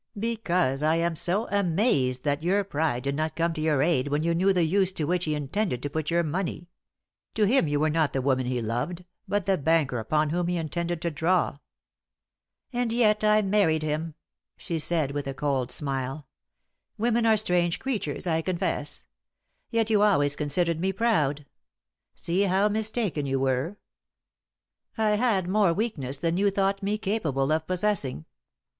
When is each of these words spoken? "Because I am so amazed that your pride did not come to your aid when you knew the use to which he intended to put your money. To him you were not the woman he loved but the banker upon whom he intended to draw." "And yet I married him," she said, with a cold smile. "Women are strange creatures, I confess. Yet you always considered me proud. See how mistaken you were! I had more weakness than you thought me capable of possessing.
"Because 0.17 0.81
I 0.81 0.95
am 0.95 1.15
so 1.15 1.47
amazed 1.49 2.23
that 2.23 2.41
your 2.41 2.63
pride 2.63 3.03
did 3.03 3.13
not 3.13 3.35
come 3.35 3.53
to 3.53 3.61
your 3.61 3.83
aid 3.83 4.07
when 4.07 4.23
you 4.23 4.33
knew 4.33 4.51
the 4.51 4.63
use 4.63 4.91
to 4.93 5.03
which 5.03 5.25
he 5.25 5.35
intended 5.35 5.83
to 5.83 5.91
put 5.91 6.09
your 6.09 6.23
money. 6.23 6.71
To 7.35 7.43
him 7.45 7.67
you 7.67 7.79
were 7.79 7.91
not 7.91 8.11
the 8.11 8.21
woman 8.23 8.47
he 8.47 8.63
loved 8.63 9.05
but 9.27 9.45
the 9.45 9.59
banker 9.59 9.99
upon 9.99 10.31
whom 10.31 10.47
he 10.47 10.57
intended 10.57 11.03
to 11.03 11.11
draw." 11.11 11.59
"And 12.73 12.91
yet 12.91 13.23
I 13.23 13.43
married 13.43 13.83
him," 13.83 14.15
she 14.57 14.79
said, 14.79 15.11
with 15.11 15.27
a 15.27 15.35
cold 15.35 15.69
smile. 15.69 16.27
"Women 16.97 17.27
are 17.27 17.37
strange 17.37 17.77
creatures, 17.77 18.25
I 18.25 18.41
confess. 18.41 19.05
Yet 19.69 19.91
you 19.91 20.01
always 20.01 20.35
considered 20.35 20.79
me 20.79 20.91
proud. 20.93 21.45
See 22.15 22.41
how 22.45 22.69
mistaken 22.69 23.27
you 23.27 23.39
were! 23.39 23.77
I 24.97 25.09
had 25.09 25.47
more 25.47 25.73
weakness 25.75 26.17
than 26.17 26.37
you 26.37 26.49
thought 26.49 26.81
me 26.81 26.97
capable 26.97 27.51
of 27.51 27.67
possessing. 27.67 28.25